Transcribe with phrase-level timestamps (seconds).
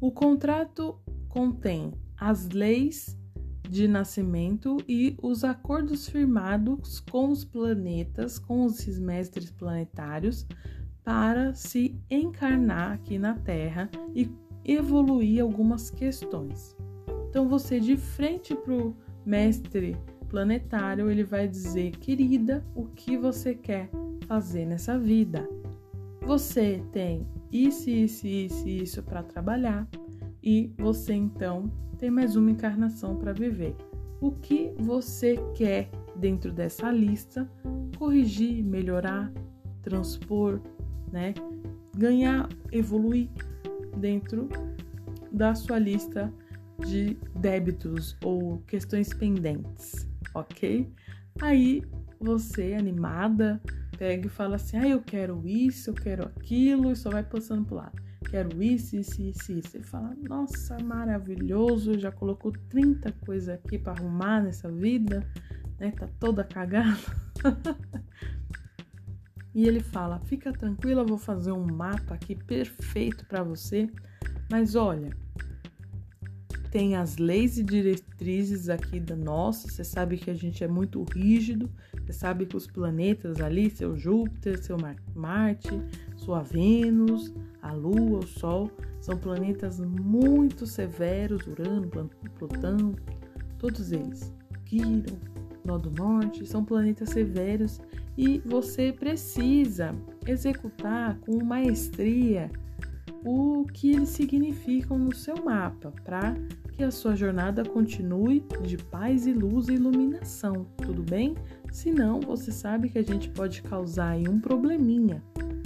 [0.00, 0.96] O contrato
[1.28, 3.18] contém as leis
[3.68, 10.46] de nascimento e os acordos firmados com os planetas, com os mestres planetários,
[11.04, 14.30] para se encarnar aqui na Terra e
[14.64, 16.76] evoluir algumas questões.
[17.28, 19.96] Então, você de frente para o mestre
[20.28, 23.90] planetário, ele vai dizer, querida, o que você quer
[24.26, 25.48] fazer nessa vida?
[26.22, 29.88] Você tem isso, isso, isso, isso para trabalhar
[30.42, 33.74] e você então tem mais uma encarnação para viver.
[34.20, 37.48] O que você quer dentro dessa lista
[37.96, 39.32] corrigir, melhorar,
[39.82, 40.60] transpor,
[41.10, 41.34] né?
[41.96, 43.28] Ganhar, evoluir
[43.96, 44.48] dentro
[45.32, 46.32] da sua lista
[46.86, 50.88] de débitos ou questões pendentes, ok?
[51.40, 51.82] Aí
[52.20, 53.60] você, animada,
[53.98, 57.66] pega e fala assim: ah, eu quero isso, eu quero aquilo, e só vai passando
[57.66, 58.00] pro lado.
[58.30, 59.76] Quero isso, isso, isso, isso.
[59.76, 65.26] Ele fala: nossa, maravilhoso, já colocou 30 coisas aqui para arrumar nessa vida,
[65.78, 65.90] né?
[65.90, 66.96] Tá toda cagada.
[69.54, 73.90] e ele fala: fica tranquila, vou fazer um mapa aqui perfeito para você,
[74.50, 75.10] mas olha
[76.70, 79.68] tem as leis e diretrizes aqui da nossa.
[79.68, 81.70] Você sabe que a gente é muito rígido.
[82.04, 84.76] Você sabe que os planetas ali, seu Júpiter, seu
[85.14, 85.80] Marte,
[86.16, 91.46] sua Vênus, a Lua, o Sol, são planetas muito severos.
[91.46, 91.88] Urano,
[92.38, 92.94] Plutão,
[93.58, 94.32] todos eles.
[94.64, 95.02] Quirón,
[95.64, 97.80] Nó do Norte, são planetas severos
[98.16, 99.94] e você precisa
[100.26, 102.50] executar com maestria
[103.24, 106.34] o que eles significam no seu mapa, para
[106.72, 111.34] que a sua jornada continue de paz e luz e iluminação, tudo bem?
[111.72, 115.22] Senão, você sabe que a gente pode causar aí um probleminha,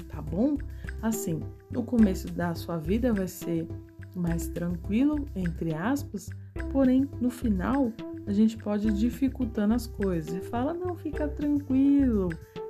[0.09, 0.57] tá bom?
[1.03, 3.69] Assim, no começo da sua vida vai ser
[4.15, 6.31] mais tranquilo, entre aspas,
[6.71, 7.93] porém, no final,
[8.27, 10.47] a gente pode ir dificultando as coisas.
[10.49, 12.29] Fala, não, fica tranquilo,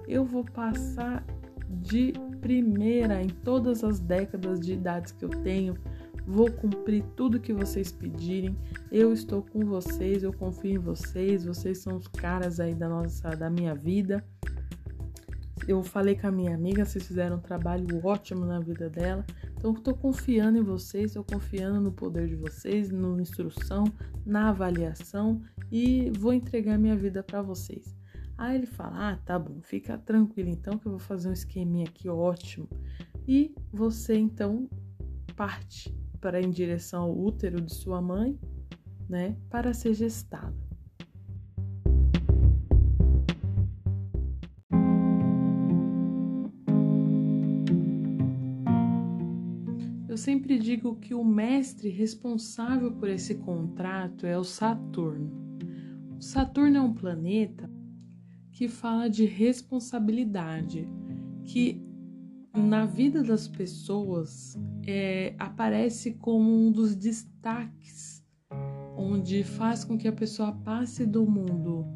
[0.08, 1.24] eu vou passar
[1.68, 5.74] de primeira em todas as décadas de idades que eu tenho.
[6.26, 8.56] Vou cumprir tudo que vocês pedirem.
[8.90, 11.44] Eu estou com vocês, eu confio em vocês.
[11.44, 14.24] Vocês são os caras aí da nossa da minha vida.
[15.66, 19.24] Eu falei com a minha amiga, vocês fizeram um trabalho ótimo na vida dela.
[19.56, 23.84] Então, estou confiando em vocês, estou confiando no poder de vocês, na instrução,
[24.26, 27.94] na avaliação e vou entregar minha vida para vocês.
[28.42, 31.84] Aí ele fala: Ah, tá bom, fica tranquilo então que eu vou fazer um esqueminha
[31.84, 32.68] aqui ótimo.
[33.26, 34.68] E você então
[35.36, 38.36] parte para em direção ao útero de sua mãe,
[39.08, 40.56] né, para ser gestado.
[50.08, 55.30] Eu sempre digo que o mestre responsável por esse contrato é o Saturno.
[56.18, 57.70] O Saturno é um planeta
[58.52, 60.86] que fala de responsabilidade,
[61.44, 61.82] que
[62.54, 68.22] na vida das pessoas é, aparece como um dos destaques,
[68.96, 71.86] onde faz com que a pessoa passe do mundo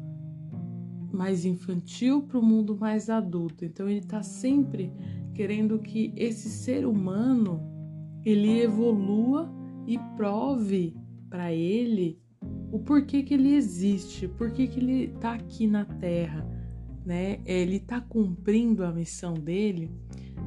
[1.13, 3.63] mais infantil para o mundo mais adulto.
[3.63, 4.91] Então ele está sempre
[5.33, 7.61] querendo que esse ser humano
[8.25, 9.49] ele evolua
[9.85, 10.95] e prove
[11.29, 12.19] para ele
[12.71, 16.45] o porquê que ele existe, porquê que ele está aqui na Terra,
[17.05, 17.39] né?
[17.45, 19.91] Ele está cumprindo a missão dele.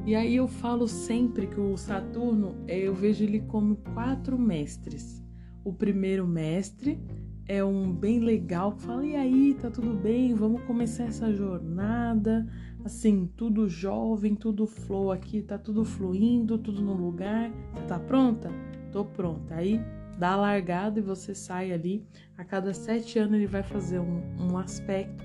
[0.05, 5.23] E aí eu falo sempre que o Saturno, eu vejo ele como quatro mestres.
[5.63, 6.99] O primeiro mestre
[7.47, 10.33] é um bem legal fala: e aí, tá tudo bem?
[10.33, 12.47] Vamos começar essa jornada.
[12.83, 17.51] Assim, tudo jovem, tudo flow aqui, tá tudo fluindo, tudo no lugar.
[17.75, 18.49] Você tá pronta?
[18.91, 19.55] Tô pronta.
[19.55, 19.79] Aí
[20.21, 22.05] dá a largada e você sai ali.
[22.37, 25.23] A cada sete anos ele vai fazer um, um aspecto.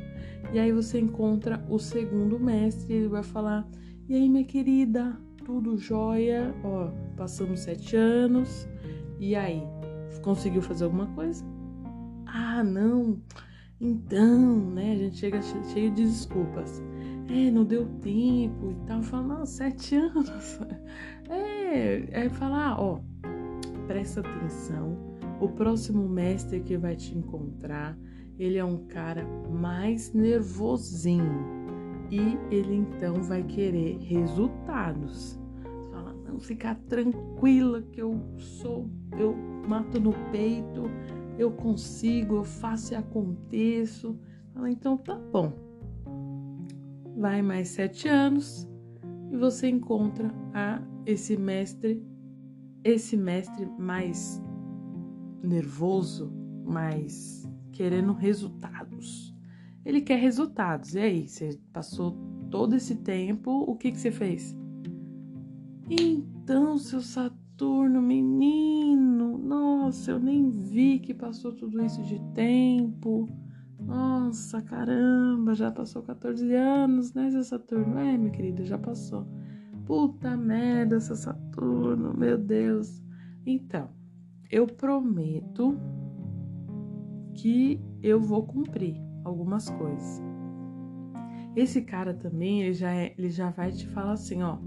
[0.55, 3.69] E aí você encontra o segundo mestre e ele vai falar:
[4.09, 5.15] E aí, minha querida,
[5.45, 6.54] tudo jóia?
[6.65, 8.66] Ó, passamos sete anos.
[9.21, 9.63] E aí,
[10.22, 11.45] conseguiu fazer alguma coisa?
[12.25, 13.21] Ah, não.
[13.78, 14.92] Então, né?
[14.92, 16.83] A gente chega cheio de desculpas.
[17.28, 19.03] É, não deu tempo e tal.
[19.03, 20.59] Fala, não, sete anos.
[21.28, 23.01] É, é falar, ó,
[23.86, 24.97] presta atenção.
[25.41, 27.97] O próximo mestre que vai te encontrar,
[28.38, 31.56] ele é um cara mais nervosinho
[32.10, 35.38] e ele então vai querer resultados.
[35.91, 38.88] Fala, não, ficar tranquila que eu sou,
[39.18, 39.34] eu
[39.68, 40.84] mato no peito,
[41.39, 44.18] eu consigo, eu faço e aconteço.
[44.54, 45.53] Fala, então tá bom.
[47.16, 48.68] Vai mais sete anos
[49.30, 52.03] e você encontra a esse mestre
[52.91, 54.41] esse mestre mais
[55.42, 56.33] nervoso,
[56.65, 59.34] mais querendo resultados.
[59.84, 60.94] Ele quer resultados.
[60.94, 62.12] E aí, você passou
[62.50, 64.56] todo esse tempo, o que, que você fez?
[65.88, 73.28] Então, seu Saturno, menino, nossa, eu nem vi que passou tudo isso de tempo.
[73.78, 77.98] Nossa, caramba, já passou 14 anos, né, seu Saturno?
[77.98, 79.27] É, minha querida, já passou.
[79.86, 83.00] Puta merda, seu Saturno, meu Deus.
[83.47, 83.88] Então,
[84.50, 85.78] eu prometo
[87.34, 90.21] que eu vou cumprir algumas coisas.
[91.54, 94.59] Esse cara também, ele já, é, ele já vai te falar assim, ó,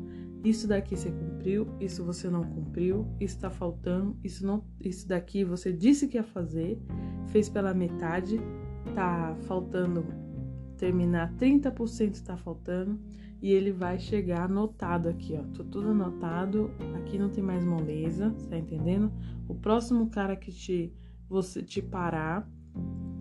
[0.42, 5.44] isso daqui você cumpriu, isso você não cumpriu, isso tá faltando, isso não, isso daqui
[5.44, 6.82] você disse que ia fazer,
[7.28, 8.40] fez pela metade,
[8.96, 10.06] tá faltando
[10.80, 12.98] terminar 30% tá faltando
[13.42, 15.44] e ele vai chegar anotado aqui, ó.
[15.54, 19.12] Tô tudo anotado, aqui não tem mais moleza, tá entendendo?
[19.48, 20.94] O próximo cara que te
[21.30, 22.50] você te parar,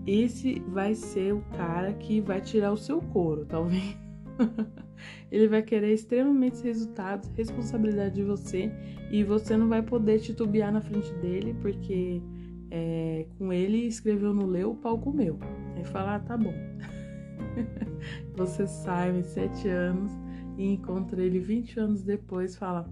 [0.07, 3.99] esse vai ser o cara que vai tirar o seu couro, tá vendo?
[5.31, 8.73] ele vai querer extremamente resultados, responsabilidade de você
[9.11, 12.23] e você não vai poder titubear na frente dele porque
[12.71, 15.39] é, com ele escreveu no leu, o pau comeu.
[15.77, 16.55] Aí fala, ah, tá bom.
[18.39, 20.13] você sai em sete anos
[20.57, 22.89] e encontra ele 20 anos depois, fala,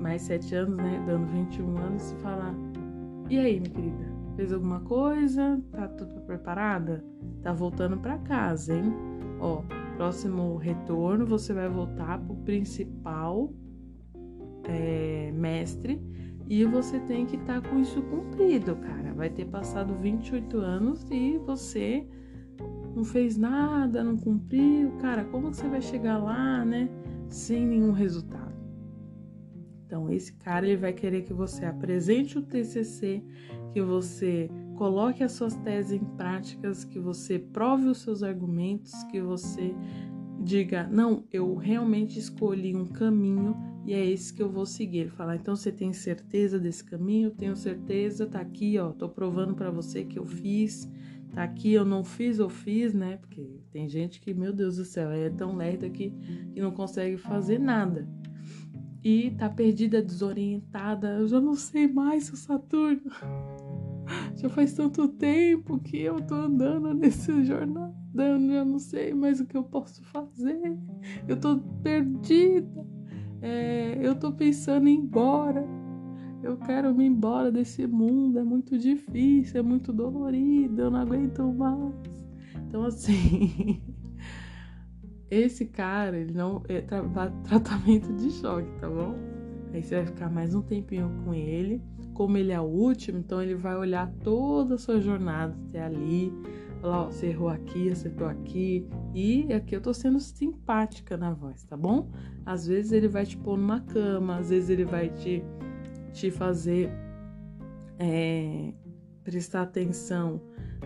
[0.00, 1.02] mais sete anos, né?
[1.06, 2.54] Dando 21 anos, e fala,
[3.30, 4.12] e aí, minha querida?
[4.36, 5.60] Fez alguma coisa?
[5.70, 7.04] Tá tudo preparada?
[7.42, 8.92] Tá voltando para casa, hein?
[9.40, 9.62] Ó,
[9.96, 13.52] próximo retorno você vai voltar pro principal
[14.64, 16.00] é, mestre
[16.48, 19.12] e você tem que estar tá com isso cumprido, cara.
[19.14, 22.06] Vai ter passado 28 anos e você
[22.94, 24.92] não fez nada, não cumpriu.
[25.00, 26.88] Cara, como você vai chegar lá, né,
[27.28, 28.52] sem nenhum resultado?
[29.86, 33.22] Então, esse cara ele vai querer que você apresente o TCC,
[33.72, 39.20] que você coloque as suas teses em práticas, que você prove os seus argumentos, que
[39.20, 39.74] você
[40.40, 43.54] diga: "Não, eu realmente escolhi um caminho
[43.84, 45.00] e é esse que eu vou seguir".
[45.00, 47.30] Ele fala: "Então você tem certeza desse caminho?
[47.30, 50.90] Tenho certeza, tá aqui, ó, tô provando para você que eu fiz.
[51.32, 53.16] Tá aqui, eu não fiz, eu fiz, né?
[53.16, 56.10] Porque tem gente que, meu Deus do céu, é tão lerda que,
[56.52, 58.06] que não consegue fazer nada.
[59.02, 61.08] E tá perdida, desorientada.
[61.14, 63.02] Eu já não sei mais, seu Saturno.
[64.36, 67.94] Já faz tanto tempo que eu tô andando nesse jornal.
[68.14, 70.76] Eu já não sei mais o que eu posso fazer.
[71.26, 72.86] Eu tô perdida.
[73.40, 75.64] É, eu tô pensando em ir embora.
[76.42, 78.38] Eu quero me embora desse mundo.
[78.38, 80.82] É muito difícil, é muito dolorido.
[80.82, 81.94] Eu não aguento mais.
[82.66, 83.82] Então, assim.
[85.30, 86.62] esse cara, ele não.
[86.68, 87.02] É tra
[87.44, 89.14] tratamento de choque, tá bom?
[89.72, 91.82] Aí você vai ficar mais um tempinho com ele.
[92.12, 96.30] Como ele é o último, então ele vai olhar toda a sua jornada até ali
[96.82, 98.88] Falar, ó, você errou aqui, acertou aqui.
[99.14, 102.10] E aqui eu tô sendo simpática na voz, tá bom?
[102.44, 105.44] Às vezes ele vai te pôr numa cama, às vezes ele vai te,
[106.12, 106.90] te fazer
[107.98, 108.72] é,
[109.24, 110.40] prestar atenção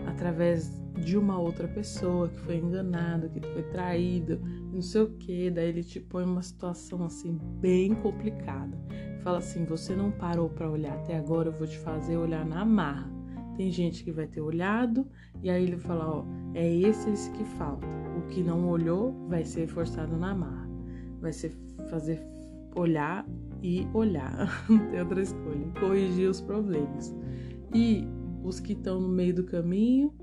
[0.05, 4.39] através de uma outra pessoa que foi enganado, que foi traído,
[4.71, 8.77] não sei o que, daí ele te põe numa situação assim bem complicada.
[9.21, 12.63] Fala assim: você não parou para olhar até agora, eu vou te fazer olhar na
[12.65, 13.11] marra.
[13.55, 15.07] Tem gente que vai ter olhado
[15.41, 17.87] e aí ele fala, ó, é esse esse que falta.
[18.17, 20.69] O que não olhou vai ser forçado na marra.
[21.19, 21.57] Vai ser
[21.89, 22.21] fazer
[22.75, 23.25] olhar
[23.61, 24.65] e olhar.
[24.69, 25.67] não tem outra escolha.
[25.79, 27.15] Corrigir os problemas.
[27.73, 28.07] E
[28.43, 30.13] os que estão no meio do caminho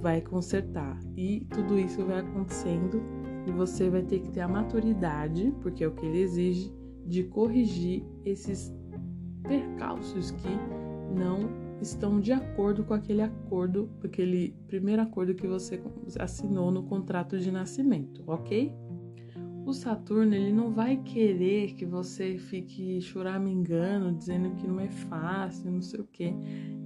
[0.00, 0.98] vai consertar.
[1.16, 3.02] E tudo isso vai acontecendo
[3.46, 6.72] e você vai ter que ter a maturidade, porque é o que ele exige,
[7.06, 8.72] de corrigir esses
[9.42, 10.48] percalços que
[11.16, 11.48] não
[11.80, 15.80] estão de acordo com aquele acordo, aquele primeiro acordo que você
[16.18, 18.74] assinou no contrato de nascimento, ok?
[19.68, 25.70] O Saturno ele não vai querer que você fique choramingando, dizendo que não é fácil,
[25.70, 26.32] não sei o quê.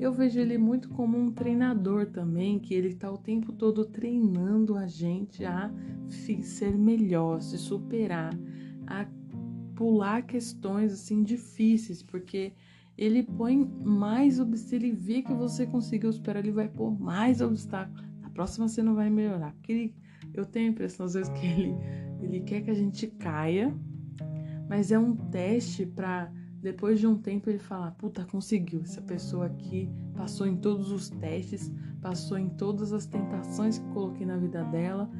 [0.00, 4.74] Eu vejo ele muito como um treinador também, que ele está o tempo todo treinando
[4.76, 5.72] a gente a
[6.08, 8.36] ser melhor, se superar,
[8.84, 9.06] a
[9.76, 12.52] pular questões assim difíceis, porque
[12.98, 18.02] ele põe mais obstáculos, ele vê que você conseguiu superar, ele vai pôr mais obstáculos.
[18.20, 19.52] Na próxima você não vai melhorar.
[19.52, 19.94] Porque ele,
[20.34, 21.76] eu tenho a impressão às vezes que ele,
[22.24, 23.74] ele quer que a gente caia,
[24.68, 28.80] mas é um teste para depois de um tempo ele falar: puta, conseguiu.
[28.82, 34.24] Essa pessoa aqui passou em todos os testes, passou em todas as tentações que coloquei
[34.24, 35.10] na vida dela,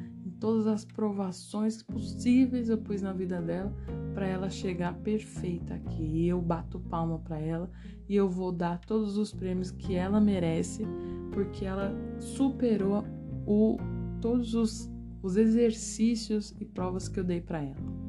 [0.43, 3.73] todas as provações possíveis eu pus na vida dela
[4.13, 6.03] para ela chegar perfeita aqui.
[6.03, 7.71] E eu bato palma para ela
[8.09, 10.85] e eu vou dar todos os prêmios que ela merece,
[11.31, 13.05] porque ela superou
[13.47, 13.77] o,
[14.19, 14.91] todos os,
[15.23, 18.03] os exercícios e provas que eu dei para ela.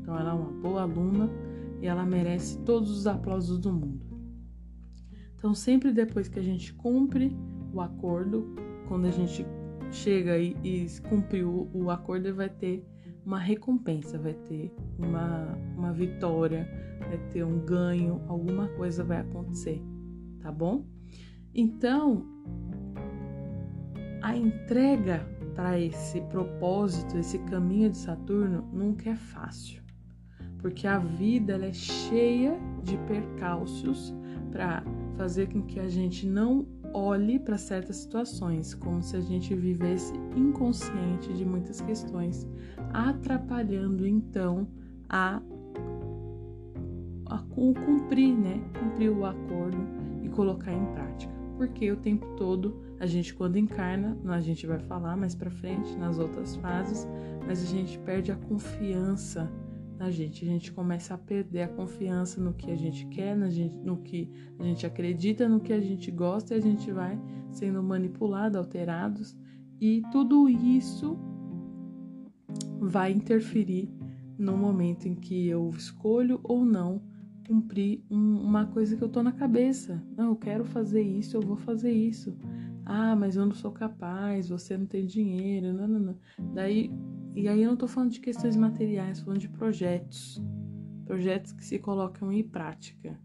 [0.00, 1.28] Então ela é uma boa aluna
[1.80, 4.06] e ela merece todos os aplausos do mundo.
[5.36, 7.36] Então sempre depois que a gente cumpre
[7.74, 8.54] o acordo,
[8.86, 9.44] quando a gente
[9.90, 12.86] chega e, e cumpriu o acordo, vai ter
[13.26, 16.68] uma recompensa, vai ter uma, uma vitória,
[17.00, 19.82] vai ter um ganho, alguma coisa vai acontecer,
[20.40, 20.86] tá bom?
[21.54, 22.24] Então,
[24.22, 29.82] a entrega para esse propósito, esse caminho de Saturno, nunca é fácil,
[30.58, 34.14] porque a vida é cheia de percalços
[34.50, 34.82] para
[35.16, 40.12] fazer com que a gente não olhe para certas situações, como se a gente vivesse
[40.36, 42.46] inconsciente de muitas questões,
[42.92, 44.68] atrapalhando então
[45.08, 45.40] a,
[47.26, 48.62] a cumprir, né?
[48.78, 49.78] Cumprir o acordo
[50.22, 51.41] e colocar em prática.
[51.62, 55.96] Porque o tempo todo a gente quando encarna, a gente vai falar mais para frente
[55.96, 57.06] nas outras fases,
[57.46, 59.48] mas a gente perde a confiança
[59.96, 60.44] na gente.
[60.44, 63.98] A gente começa a perder a confiança no que a gente quer, na gente, no
[63.98, 64.28] que
[64.58, 67.16] a gente acredita, no que a gente gosta, e a gente vai
[67.52, 69.36] sendo manipulado, alterados,
[69.80, 71.16] e tudo isso
[72.80, 73.88] vai interferir
[74.36, 77.00] no momento em que eu escolho ou não
[77.46, 80.02] cumprir um, uma coisa que eu tô na cabeça.
[80.16, 82.36] Não, eu quero fazer isso, eu vou fazer isso.
[82.84, 86.16] Ah, mas eu não sou capaz, você não tem dinheiro, não, não, não.
[86.54, 86.90] Daí
[87.34, 90.42] e aí eu não estou falando de questões materiais, falando de projetos.
[91.06, 93.18] Projetos que se colocam em prática.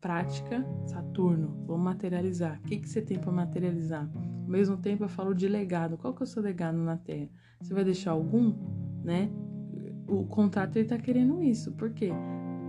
[0.00, 2.60] Prática, Saturno, vamos materializar.
[2.60, 4.08] O que, que você tem para materializar?
[4.14, 5.98] Ao mesmo tempo eu falo de legado.
[5.98, 7.28] Qual que é o seu legado na Terra?
[7.60, 8.54] Você vai deixar algum,
[9.02, 9.28] né?
[10.06, 11.72] O contrato ele tá querendo isso.
[11.72, 12.12] Por quê?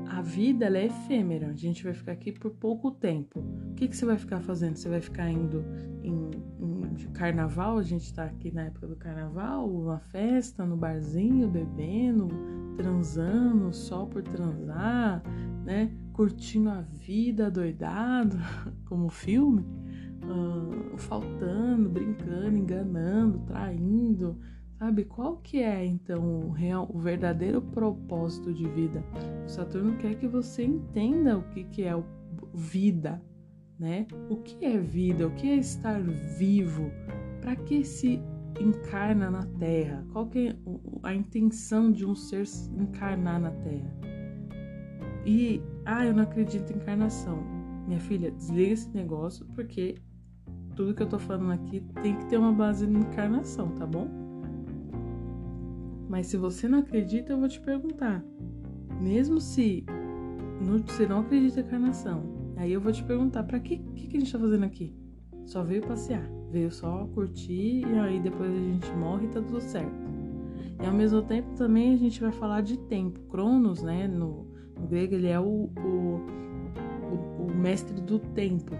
[0.09, 1.47] A vida é efêmera.
[1.49, 3.39] A gente vai ficar aqui por pouco tempo.
[3.39, 4.75] O que, que você vai ficar fazendo?
[4.75, 5.63] Você vai ficar indo
[6.03, 6.29] em
[6.99, 12.27] de carnaval, a gente tá aqui na época do carnaval, uma festa no barzinho, bebendo,
[12.75, 15.23] transando, só por transar,
[15.63, 15.91] né?
[16.11, 18.37] Curtindo a vida doidado,
[18.85, 19.65] como filme,
[20.23, 24.37] uh, faltando, brincando, enganando, traindo,
[24.79, 25.03] sabe?
[25.03, 29.03] Qual que é então o real, o verdadeiro propósito de vida?
[29.45, 32.03] O Saturno quer que você entenda o que, que é o
[32.53, 33.21] vida,
[33.77, 34.07] né?
[34.29, 35.27] O que é vida?
[35.27, 36.89] O que é estar vivo?
[37.41, 38.21] Para que se
[38.59, 40.05] encarna na Terra?
[40.13, 40.55] Qual que é
[41.03, 42.45] a intenção de um ser
[42.77, 43.93] encarnar na Terra?
[45.25, 47.43] E, ah, eu não acredito em encarnação.
[47.85, 49.95] Minha filha, desliga esse negócio, porque
[50.75, 54.28] tudo que eu tô falando aqui tem que ter uma base na encarnação, tá bom?
[56.09, 58.21] Mas se você não acredita, eu vou te perguntar.
[58.99, 59.85] Mesmo se
[60.59, 64.19] você não acredita em encarnação, Aí eu vou te perguntar, para que, que, que a
[64.19, 64.93] gente tá fazendo aqui?
[65.45, 69.61] Só veio passear, veio só curtir e aí depois a gente morre e tá tudo
[69.61, 69.95] certo.
[70.83, 73.17] E ao mesmo tempo também a gente vai falar de tempo.
[73.29, 74.45] Cronos, né, no,
[74.77, 76.21] no grego, ele é o, o,
[77.13, 78.75] o, o mestre do tempo.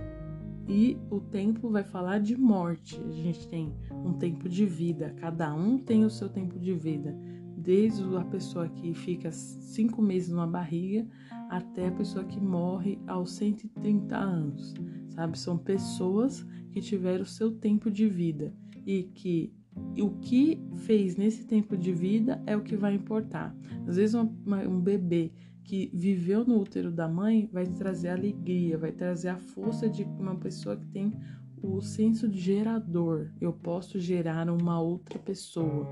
[0.70, 3.02] E o tempo vai falar de morte.
[3.04, 7.18] A gente tem um tempo de vida, cada um tem o seu tempo de vida.
[7.58, 11.08] Desde a pessoa que fica cinco meses numa barriga
[11.50, 14.76] até a pessoa que morre aos 130 anos,
[15.10, 15.40] sabe?
[15.40, 18.54] São pessoas que tiveram o seu tempo de vida
[18.86, 19.52] e que
[20.00, 23.56] o que fez nesse tempo de vida é o que vai importar.
[23.88, 25.32] Às vezes, uma, um bebê
[25.70, 30.34] que viveu no útero da mãe vai trazer alegria, vai trazer a força de uma
[30.36, 31.14] pessoa que tem
[31.62, 33.30] o senso de gerador.
[33.40, 35.88] Eu posso gerar uma outra pessoa.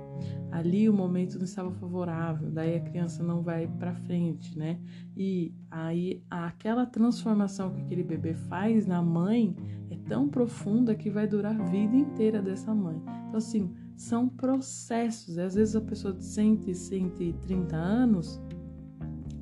[0.52, 4.80] Ali o momento não estava favorável, daí a criança não vai para frente, né?
[5.16, 9.56] E aí aquela transformação que aquele bebê faz na mãe
[9.92, 13.00] é tão profunda que vai durar a vida inteira dessa mãe.
[13.28, 15.38] Então assim, são processos.
[15.38, 18.42] Às vezes a pessoa de 100, 130 anos,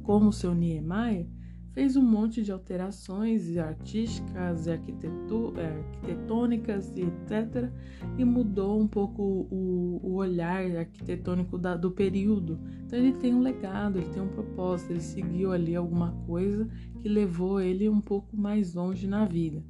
[0.06, 1.28] como o seu Niemeyer,
[1.76, 7.70] fez um monte de alterações artísticas e é, arquitetônicas e etc.
[8.18, 12.58] E mudou um pouco o, o olhar arquitetônico da, do período.
[12.86, 16.66] Então ele tem um legado, ele tem um propósito, ele seguiu ali alguma coisa
[17.02, 19.62] que levou ele um pouco mais longe na vida.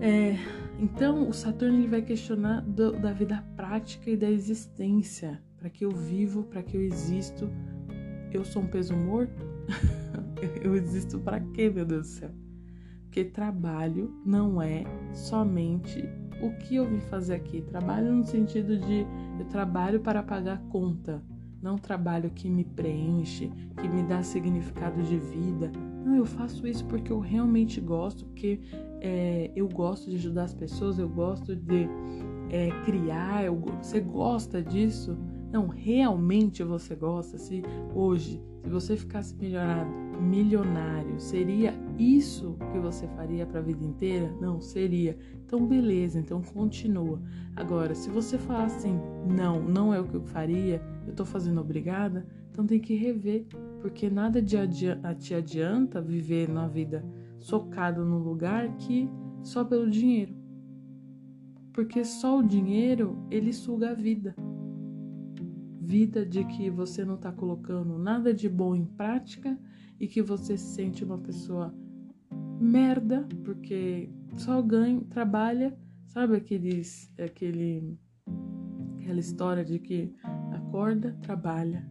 [0.00, 0.34] É,
[0.78, 5.42] então o Saturno ele vai questionar do, da vida prática e da existência.
[5.58, 7.50] Para que eu vivo, para que eu existo,
[8.32, 9.44] eu sou um peso morto?
[10.62, 12.30] Eu existo para quê, meu Deus do céu?
[13.02, 16.08] Porque trabalho não é somente
[16.40, 17.60] o que eu vim fazer aqui?
[17.62, 19.06] Trabalho no sentido de
[19.38, 21.22] eu trabalho para pagar conta,
[21.62, 25.70] não trabalho que me preenche, que me dá significado de vida.
[26.04, 28.60] Não, eu faço isso porque eu realmente gosto, porque
[29.00, 31.88] é, eu gosto de ajudar as pessoas, eu gosto de
[32.48, 33.44] é, criar.
[33.44, 35.18] Eu, você gosta disso?
[35.52, 37.36] Não, realmente você gosta?
[37.36, 39.90] Se hoje, se você ficasse melhorado,
[40.20, 44.32] milionário, seria isso que você faria para a vida inteira?
[44.40, 45.18] Não, seria.
[45.44, 47.20] Então, beleza, então continua.
[47.56, 51.60] Agora, se você falar assim, não, não é o que eu faria, eu tô fazendo
[51.60, 53.46] obrigada, então tem que rever,
[53.80, 54.56] porque nada de
[55.18, 57.04] te adianta viver na vida
[57.38, 59.08] socado no lugar que
[59.42, 60.38] só pelo dinheiro.
[61.72, 64.34] Porque só o dinheiro, ele suga a vida
[65.80, 69.58] vida de que você não está colocando nada de bom em prática
[69.98, 71.74] e que você se sente uma pessoa
[72.60, 77.98] merda, porque só ganha, trabalha, sabe aqueles, aquele,
[78.98, 80.14] aquela história de que
[80.52, 81.88] acorda, trabalha,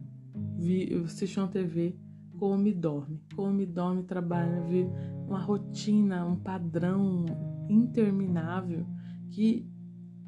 [0.56, 1.96] vi, assiste uma TV,
[2.38, 4.88] come, dorme, come, dorme, trabalha, vê
[5.26, 7.26] uma rotina, um padrão
[7.68, 8.86] interminável
[9.30, 9.68] que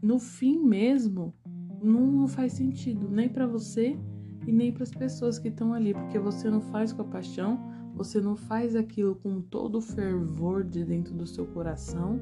[0.02, 1.34] no fim mesmo
[1.82, 3.98] não faz sentido nem para você
[4.46, 7.58] e nem para as pessoas que estão ali, porque você não faz com a paixão,
[7.94, 12.18] você não faz aquilo com todo o fervor de dentro do seu coração,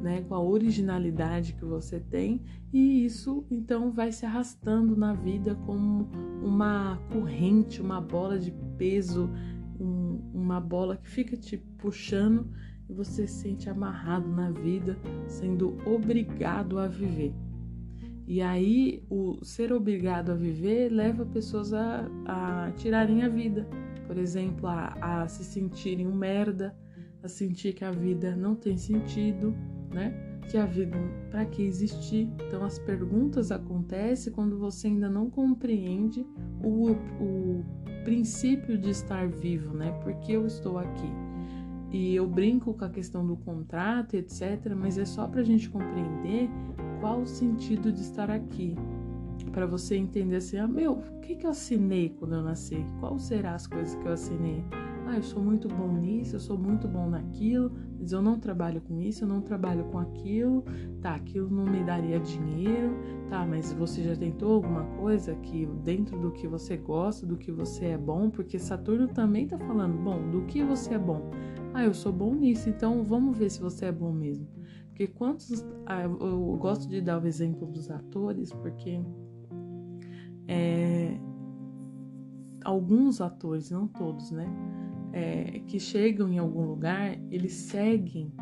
[0.00, 2.42] né, com a originalidade que você tem,
[2.72, 6.08] e isso então vai se arrastando na vida como
[6.42, 9.30] uma corrente, uma bola de peso,
[9.78, 12.48] um, uma bola que fica te puxando
[12.88, 17.32] e você se sente amarrado na vida, sendo obrigado a viver.
[18.32, 23.68] E aí, o ser obrigado a viver leva pessoas a, a tirarem a vida.
[24.06, 26.74] Por exemplo, a, a se sentirem um merda,
[27.22, 29.54] a sentir que a vida não tem sentido,
[29.92, 30.40] né?
[30.48, 30.96] Que a vida,
[31.30, 32.26] para que existir?
[32.46, 36.26] Então, as perguntas acontecem quando você ainda não compreende
[36.64, 37.62] o, o
[38.02, 39.92] princípio de estar vivo, né?
[40.02, 41.12] Porque eu estou aqui.
[41.90, 45.68] E eu brinco com a questão do contrato, etc., mas é só para a gente
[45.68, 46.48] compreender
[47.02, 48.76] qual o sentido de estar aqui.
[49.50, 52.86] Para você entender assim, ah, meu, o que, que eu assinei quando eu nasci?
[53.00, 54.64] Qual serão as coisas que eu assinei?
[55.04, 58.80] Ah, eu sou muito bom nisso, eu sou muito bom naquilo, mas eu não trabalho
[58.80, 60.64] com isso, eu não trabalho com aquilo,
[61.00, 62.96] tá, aquilo não me daria dinheiro,
[63.28, 67.50] tá, mas você já tentou alguma coisa que dentro do que você gosta, do que
[67.50, 71.30] você é bom, porque Saturno também tá falando, bom, do que você é bom.
[71.74, 74.46] Ah, eu sou bom nisso, então vamos ver se você é bom mesmo.
[74.92, 75.64] Porque quantos.
[75.86, 79.00] Ah, eu gosto de dar o exemplo dos atores, porque
[80.46, 81.18] é,
[82.62, 84.46] alguns atores, não todos, né?
[85.14, 88.32] É, que chegam em algum lugar, eles seguem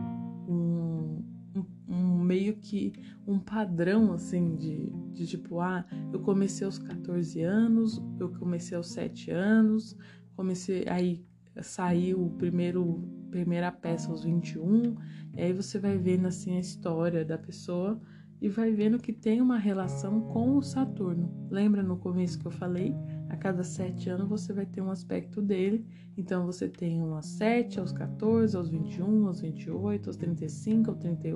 [0.48, 1.22] um,
[1.54, 2.92] um, um, meio que
[3.26, 8.88] um padrão assim de, de tipo, ah, eu comecei aos 14 anos, eu comecei aos
[8.90, 9.96] 7 anos,
[10.36, 11.24] comecei aí
[11.62, 14.96] saiu o primeiro primeira peça aos 21,
[15.36, 18.00] e aí você vai vendo assim a história da pessoa
[18.40, 21.30] e vai vendo que tem uma relação com o Saturno.
[21.50, 22.94] Lembra no começo que eu falei?
[23.28, 25.86] A cada sete anos você vai ter um aspecto dele.
[26.16, 30.98] Então você tem um aos 7, aos 14, aos 21, aos 28, aos 35, aos,
[30.98, 31.28] 30,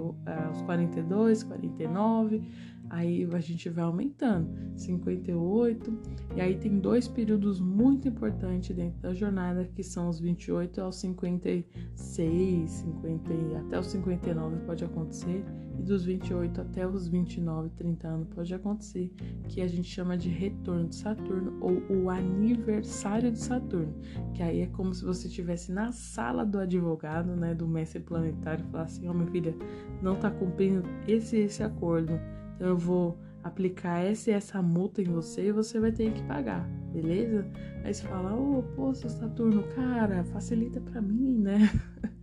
[0.48, 2.42] aos 42, 49,
[2.90, 5.98] Aí a gente vai aumentando, 58,
[6.36, 10.96] e aí tem dois períodos muito importantes dentro da jornada, que são os 28 aos
[10.96, 15.44] 56, 50, até os 59 pode acontecer,
[15.78, 19.12] e dos 28 até os 29, 30 anos pode acontecer,
[19.48, 23.94] que a gente chama de retorno de Saturno ou o aniversário de Saturno,
[24.34, 28.64] que aí é como se você estivesse na sala do advogado, né, do mestre planetário,
[28.64, 29.54] e falar assim: "Ó, oh, minha filha,
[30.02, 32.12] não tá cumprindo esse esse acordo"
[32.54, 36.22] Então eu vou aplicar essa e essa multa em você e você vai ter que
[36.24, 37.46] pagar, beleza?
[37.84, 41.70] Aí você fala, ô, oh, pô, seu Saturno, cara, facilita para mim, né?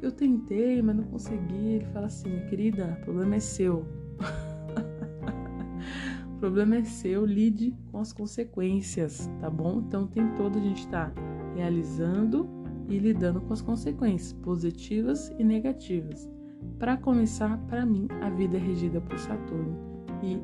[0.00, 1.72] Eu tentei, mas não consegui.
[1.72, 3.84] Ele fala assim, minha querida, o problema é seu.
[6.32, 9.82] o problema é seu, lide com as consequências, tá bom?
[9.86, 11.12] Então tem todo a gente tá
[11.54, 12.48] realizando
[12.88, 16.30] e lidando com as consequências positivas e negativas.
[16.78, 19.76] Para começar, para mim, a vida é regida por Saturno
[20.22, 20.38] e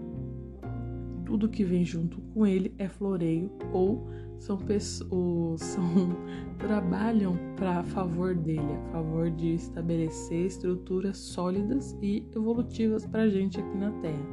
[1.25, 4.07] tudo que vem junto com ele é floreio ou
[4.39, 5.85] são pessoas são
[6.59, 13.77] trabalham para favor dele, a favor de estabelecer estruturas sólidas e evolutivas para gente aqui
[13.77, 14.27] na Terra.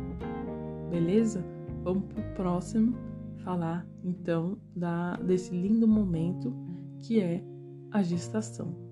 [0.89, 1.43] Beleza?
[1.83, 2.95] Vamos para o próximo
[3.37, 6.53] falar então da, desse lindo momento
[6.99, 7.43] que é
[7.91, 8.82] a gestação.